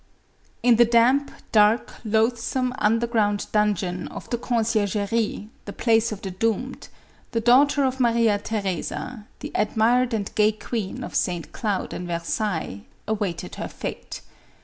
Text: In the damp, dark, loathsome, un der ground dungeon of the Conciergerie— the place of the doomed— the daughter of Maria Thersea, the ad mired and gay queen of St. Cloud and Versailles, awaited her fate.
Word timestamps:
In 0.63 0.77
the 0.77 0.85
damp, 0.85 1.29
dark, 1.51 1.93
loathsome, 2.03 2.73
un 2.79 2.97
der 2.97 3.05
ground 3.05 3.45
dungeon 3.51 4.07
of 4.07 4.27
the 4.31 4.37
Conciergerie— 4.39 5.49
the 5.65 5.73
place 5.73 6.11
of 6.11 6.23
the 6.23 6.31
doomed— 6.31 6.87
the 7.33 7.39
daughter 7.39 7.83
of 7.83 7.99
Maria 7.99 8.39
Thersea, 8.39 9.27
the 9.41 9.55
ad 9.55 9.77
mired 9.77 10.11
and 10.15 10.33
gay 10.33 10.53
queen 10.53 11.03
of 11.03 11.13
St. 11.13 11.51
Cloud 11.51 11.93
and 11.93 12.07
Versailles, 12.07 12.81
awaited 13.07 13.57
her 13.57 13.67
fate. 13.67 14.21